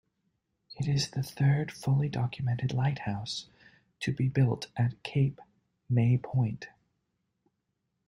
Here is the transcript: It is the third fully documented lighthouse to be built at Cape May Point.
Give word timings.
It 0.77 0.87
is 0.87 1.11
the 1.11 1.21
third 1.21 1.71
fully 1.71 2.09
documented 2.09 2.73
lighthouse 2.73 3.45
to 3.99 4.11
be 4.11 4.29
built 4.29 4.65
at 4.75 5.03
Cape 5.03 5.39
May 5.91 6.17
Point. 6.17 6.69